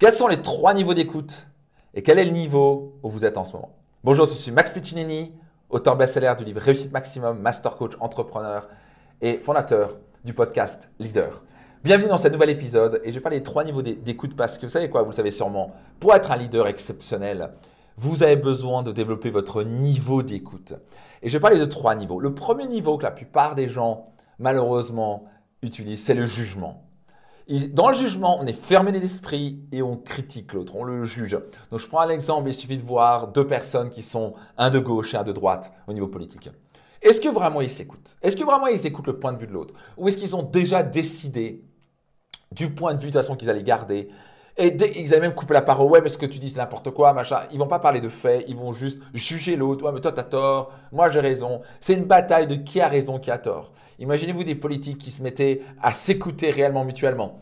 [0.00, 1.46] Quels sont les trois niveaux d'écoute
[1.92, 3.68] et quel est le niveau où vous êtes en ce moment?
[4.02, 5.34] Bonjour, je suis Max Piccinini,
[5.68, 8.66] auteur best-seller du livre Réussite Maximum, master coach, entrepreneur
[9.20, 11.42] et fondateur du podcast Leader.
[11.84, 14.64] Bienvenue dans ce nouvel épisode et je vais parler des trois niveaux d'écoute parce que
[14.64, 17.50] vous savez quoi, vous le savez sûrement, pour être un leader exceptionnel,
[17.98, 20.72] vous avez besoin de développer votre niveau d'écoute.
[21.20, 22.20] Et je vais parler de trois niveaux.
[22.20, 24.06] Le premier niveau que la plupart des gens,
[24.38, 25.26] malheureusement,
[25.60, 26.89] utilisent, c'est le jugement
[27.72, 31.36] dans le jugement, on est fermé d'esprit et on critique l'autre, on le juge.
[31.70, 34.78] Donc je prends un exemple, il suffit de voir deux personnes qui sont un de
[34.78, 36.48] gauche et un de droite au niveau politique.
[37.02, 38.16] Est-ce que vraiment ils s'écoutent?
[38.22, 39.74] Est-ce que vraiment ils écoutent le point de vue de l'autre?
[39.96, 41.64] Ou est-ce qu'ils ont déjà décidé
[42.52, 44.10] du point de vue de toute façon qu'ils allaient garder
[44.60, 46.90] et ils avaient même coupé la parole, ouais, mais ce que tu dis, c'est n'importe
[46.90, 47.40] quoi, machin.
[47.52, 49.84] Ils vont pas parler de faits, ils vont juste juger l'autre.
[49.84, 51.62] Ouais, mais toi, tu as tort, moi, j'ai raison.
[51.80, 53.72] C'est une bataille de qui a raison, qui a tort.
[53.98, 57.40] Imaginez-vous des politiques qui se mettaient à s'écouter réellement mutuellement.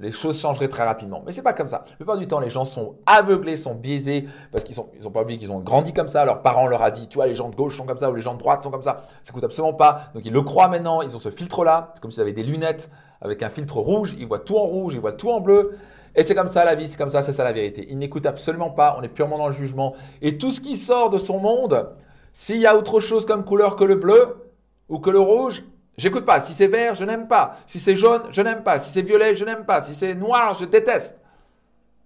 [0.00, 1.22] Les choses changeraient très rapidement.
[1.26, 1.84] Mais c'est pas comme ça.
[1.88, 5.22] La plupart du temps, les gens sont aveuglés, sont biaisés, parce qu'ils n'ont ils pas
[5.22, 6.24] oublié qu'ils ont grandi comme ça.
[6.24, 8.14] Leurs parents leur a dit, tu vois, les gens de gauche sont comme ça, ou
[8.14, 9.02] les gens de droite sont comme ça.
[9.24, 10.02] Ça coûte absolument pas.
[10.14, 11.02] Donc ils le croient maintenant.
[11.02, 11.90] Ils ont ce filtre-là.
[11.94, 14.14] C'est comme s'ils avaient des lunettes avec un filtre rouge.
[14.18, 15.76] Ils voient tout en rouge, ils voient tout en bleu.
[16.18, 17.86] Et c'est comme ça la vie, c'est comme ça, c'est ça la vérité.
[17.88, 19.94] Il n'écoute absolument pas, on est purement dans le jugement.
[20.20, 21.90] Et tout ce qui sort de son monde,
[22.32, 24.50] s'il y a autre chose comme couleur que le bleu
[24.88, 25.62] ou que le rouge,
[25.96, 26.40] j'écoute pas.
[26.40, 27.58] Si c'est vert, je n'aime pas.
[27.68, 28.80] Si c'est jaune, je n'aime pas.
[28.80, 29.80] Si c'est violet, je n'aime pas.
[29.80, 31.20] Si c'est noir, je déteste.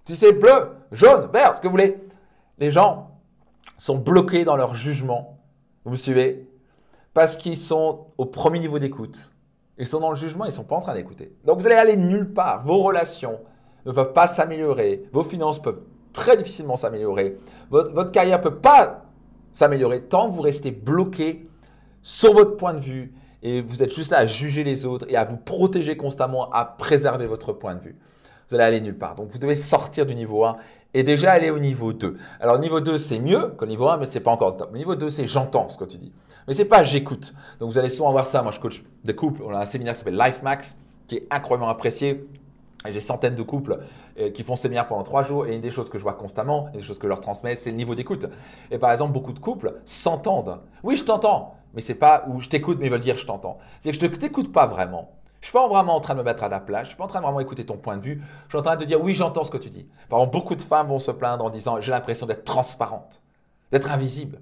[0.05, 1.97] Si c'est bleu, jaune, vert, ce que vous voulez.
[2.59, 3.13] Les gens
[3.79, 5.39] sont bloqués dans leur jugement.
[5.87, 6.47] Vous me suivez
[7.15, 9.31] Parce qu'ils sont au premier niveau d'écoute.
[9.79, 11.35] Ils sont dans le jugement, ils ne sont pas en train d'écouter.
[11.47, 12.61] Donc vous allez aller nulle part.
[12.61, 13.41] Vos relations,
[13.87, 15.05] ne peuvent pas s'améliorer.
[15.13, 15.81] Vos finances peuvent
[16.13, 17.39] très difficilement s'améliorer.
[17.71, 19.05] Votre, carrière ne peut pas
[19.55, 21.49] s'améliorer tant que vous restez bloqué
[22.03, 25.17] sur votre point de vue et vous êtes juste là à juger les autres et
[25.17, 27.97] à vous protéger constamment, à préserver votre point de vue.
[28.49, 29.15] Vous allez aller nulle part.
[29.15, 30.57] Donc vous devez sortir du niveau 1
[30.95, 32.17] et déjà aller au niveau 2.
[32.41, 34.75] Alors niveau 2, c'est mieux que niveau 1, mais ce n'est pas encore le top.
[34.75, 36.13] Niveau 2, c'est j'entends ce que tu dis.
[36.47, 37.33] Mais ce n'est pas j'écoute.
[37.59, 38.43] Donc vous allez souvent voir ça.
[38.43, 39.43] Moi, je coach des couples.
[39.45, 40.77] On a un séminaire qui s'appelle Life Max,
[41.07, 42.27] qui est incroyablement apprécié.
[42.91, 43.81] J'ai centaines de couples
[44.19, 46.69] euh, qui font séminaire pendant trois jours et une des choses que je vois constamment,
[46.69, 48.27] une des choses que je leur transmets, c'est le niveau d'écoute.
[48.71, 50.61] Et par exemple, beaucoup de couples s'entendent.
[50.83, 53.59] Oui, je t'entends, mais c'est pas où je t'écoute, mais ils veulent dire je t'entends.
[53.81, 55.11] C'est que je ne t'écoute pas vraiment.
[55.41, 56.85] Je suis pas vraiment en train de me mettre à ta place.
[56.85, 58.23] Je suis pas en train de vraiment écouter ton point de vue.
[58.45, 59.89] Je suis en train de te dire oui, j'entends ce que tu dis.
[60.09, 63.21] Par exemple, beaucoup de femmes vont se plaindre en disant j'ai l'impression d'être transparente,
[63.73, 64.39] d'être invisible.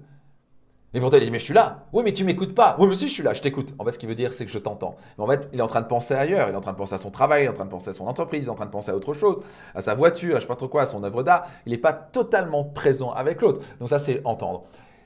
[0.93, 1.85] Mais pourtant, il dit, mais je suis là.
[1.93, 2.75] Oui, mais tu m'écoutes pas.
[2.77, 3.73] Oui, mais si, je suis là, je t'écoute.
[3.79, 4.97] En fait, ce qu'il veut dire, c'est que je t'entends.
[5.17, 6.49] Mais en fait, il est en train de penser ailleurs.
[6.49, 8.07] Il est en train de penser à son travail, en train de penser à son
[8.07, 9.37] entreprise, en train de penser à autre chose,
[9.73, 11.47] à sa voiture, à je sais pas trop quoi, à son œuvre d'art.
[11.65, 13.61] Il n'est pas totalement présent avec l'autre.
[13.79, 14.63] Donc ça, c'est entendre.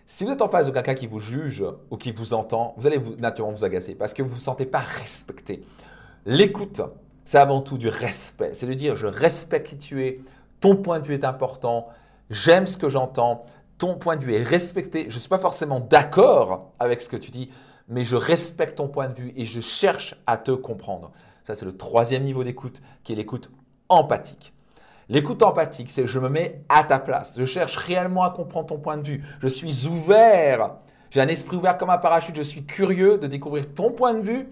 [0.08, 2.88] Si vous êtes en face de quelqu'un qui vous juge ou qui vous entend, vous
[2.88, 5.64] allez vous, naturellement vous agacer parce que vous ne vous sentez pas respecté.
[6.26, 6.82] L'écoute,
[7.26, 8.52] c'est avant tout du respect.
[8.54, 10.22] C'est de dire, je respecte qui tu es,
[10.62, 11.88] ton point de vue est important,
[12.30, 13.46] j'aime ce que j'entends,
[13.78, 15.08] ton point de vue est respecté.
[15.10, 17.50] Je ne suis pas forcément d'accord avec ce que tu dis,
[17.88, 21.12] mais je respecte ton point de vue et je cherche à te comprendre.
[21.44, 23.52] Ça, c'est le troisième niveau d'écoute, qui est l'écoute
[23.90, 24.54] empathique.
[25.10, 27.36] L'écoute empathique, c'est je me mets à ta place.
[27.38, 29.24] Je cherche réellement à comprendre ton point de vue.
[29.40, 30.78] Je suis ouvert.
[31.12, 32.36] J'ai un esprit ouvert comme un parachute.
[32.36, 34.50] Je suis curieux de découvrir ton point de vue.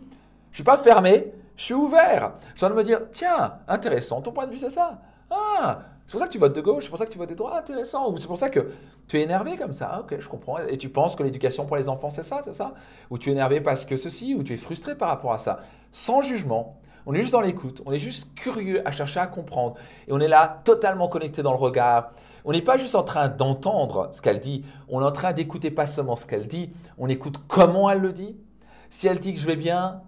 [0.52, 2.34] Je ne suis pas fermé, je suis ouvert.
[2.56, 5.02] Je de me dire, tiens, intéressant, ton point de vue, c'est ça.
[5.34, 7.30] Ah, c'est pour ça que tu votes de gauche, c'est pour ça que tu votes
[7.30, 8.12] de droite, intéressant.
[8.12, 8.72] Ou c'est pour ça que
[9.08, 10.60] tu es énervé comme ça, ok, je comprends.
[10.60, 12.74] Et tu penses que l'éducation pour les enfants, c'est ça, c'est ça?
[13.10, 15.62] Ou tu es énervé parce que ceci, ou tu es frustré par rapport à ça?
[15.92, 19.76] Sans jugement, on est juste dans l'écoute, on est juste curieux à chercher à comprendre.
[20.08, 22.12] Et on est là totalement connecté dans le regard.
[22.46, 25.72] On n'est pas juste en train d'entendre ce qu'elle dit, on est en train d'écouter
[25.72, 28.38] pas seulement ce qu'elle dit, on écoute comment elle le dit.
[28.90, 30.02] Si elle dit que je vais bien,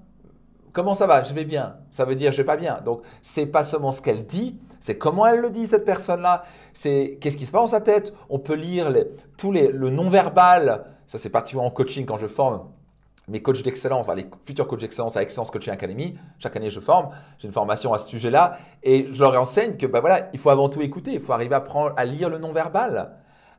[0.74, 1.24] comment ça va?
[1.24, 1.78] Je vais bien.
[1.92, 2.82] Ça veut dire je vais pas bien.
[2.84, 6.44] Donc c'est pas seulement ce qu'elle dit, c'est comment elle le dit, cette personne-là?
[6.76, 8.14] C'est qu'est-ce qui se passe dans sa tête?
[8.30, 10.86] On peut lire les, tous les, le non-verbal.
[11.08, 12.68] Ça, c'est particulièrement en coaching quand je forme
[13.28, 16.20] mes coachs d'excellence, enfin les futurs coachs d'excellence à Excellence Coaching Academy.
[16.38, 17.10] Chaque année, je forme.
[17.40, 18.60] J'ai une formation à ce sujet-là.
[18.84, 21.14] Et je leur enseigne que bah voilà, il faut avant tout écouter.
[21.14, 23.10] Il faut arriver à, prendre, à lire le non-verbal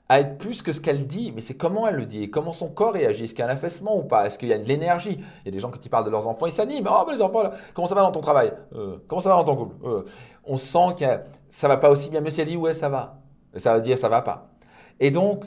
[0.09, 2.53] à être plus que ce qu'elle dit, mais c'est comment elle le dit et comment
[2.53, 3.25] son corps réagit.
[3.25, 5.19] Est-ce qu'il y a un affaissement ou pas Est-ce qu'il y a de l'énergie?
[5.19, 6.89] Il y a des gens qui parlent de leurs enfants, ils s'animent.
[6.89, 8.53] Oh, mais les enfants, comment ça va dans ton travail?
[8.75, 9.75] Euh, Comment ça va dans ton couple?
[9.85, 10.05] Euh,
[10.45, 11.05] On sent que
[11.51, 12.21] ça va pas aussi bien.
[12.21, 13.19] Mais si elle dit ouais, ça va,
[13.57, 14.49] ça veut dire ça va pas.
[15.01, 15.45] Et donc,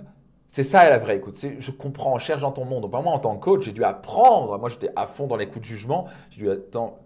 [0.51, 1.39] c'est ça la vraie écoute.
[1.59, 2.81] Je comprends, cherche dans ton monde.
[2.81, 4.57] Donc, moi, en tant que coach, j'ai dû apprendre.
[4.57, 6.07] Moi, j'étais à fond dans l'écoute jugement.
[6.31, 6.49] J'ai dû,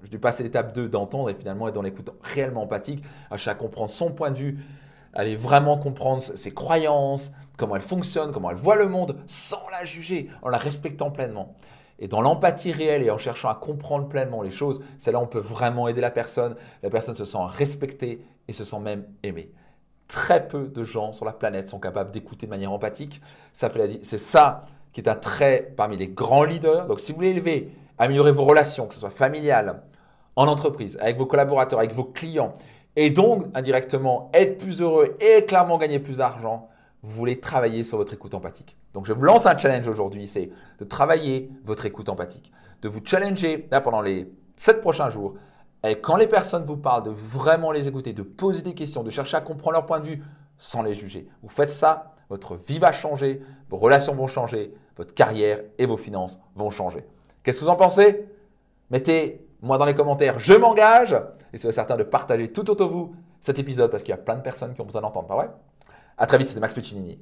[0.09, 4.11] dû, passer l'étape 2 d'entendre et finalement être dans l'écoute réellement empathique, à comprendre son
[4.11, 4.59] point de vue,
[5.13, 9.85] aller vraiment comprendre ses croyances, comment elle fonctionne, comment elle voit le monde, sans la
[9.85, 11.55] juger, en la respectant pleinement.
[11.99, 15.23] Et dans l'empathie réelle et en cherchant à comprendre pleinement les choses, c'est là où
[15.23, 16.55] on peut vraiment aider la personne.
[16.81, 19.51] La personne se sent respectée et se sent même aimé.
[20.07, 23.21] Très peu de gens sur la planète sont capables d'écouter de manière empathique.
[23.53, 26.87] C'est ça qui est un trait parmi les grands leaders.
[26.87, 29.83] Donc si vous voulez élever, améliorer vos relations, que ce soit familiales,
[30.35, 32.55] en entreprise, avec vos collaborateurs, avec vos clients,
[32.95, 36.69] et donc indirectement être plus heureux et clairement gagner plus d'argent,
[37.01, 38.77] vous voulez travailler sur votre écoute empathique.
[38.93, 40.49] Donc je vous lance un challenge aujourd'hui, c'est
[40.79, 42.51] de travailler votre écoute empathique,
[42.81, 45.33] de vous challenger pendant les 7 prochains jours.
[45.83, 49.09] Et quand les personnes vous parlent, de vraiment les écouter, de poser des questions, de
[49.09, 50.23] chercher à comprendre leur point de vue
[50.57, 51.27] sans les juger.
[51.41, 55.97] Vous faites ça, votre vie va changer, vos relations vont changer, votre carrière et vos
[55.97, 57.03] finances vont changer.
[57.43, 58.25] Qu'est-ce que vous en pensez?
[59.63, 61.15] Mettez-moi dans les commentaires, je m'engage.
[61.53, 64.17] Et soyez certain de partager tout autour de vous cet épisode parce qu'il y a
[64.17, 65.51] plein de personnes qui ont besoin d'entendre, pas vrai
[66.17, 67.17] À très vite, c'était Max Puccinini.